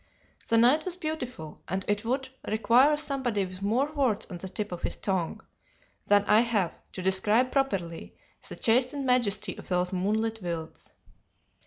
The 0.47 0.57
night 0.57 0.83
was 0.83 0.97
beautiful, 0.97 1.61
and 1.67 1.85
it 1.87 2.03
would 2.03 2.29
require 2.47 2.97
somebody 2.97 3.45
with 3.45 3.61
more 3.61 3.91
words 3.91 4.25
on 4.31 4.39
the 4.39 4.49
tip 4.49 4.71
of 4.71 4.81
his 4.81 4.95
tongue 4.95 5.41
than 6.07 6.25
I 6.25 6.39
have 6.41 6.79
to 6.93 7.03
describe 7.03 7.51
properly 7.51 8.15
the 8.49 8.55
chastened 8.55 9.05
majesty 9.05 9.55
of 9.59 9.67
those 9.67 9.93
moonlit 9.93 10.41
wilds. 10.41 10.89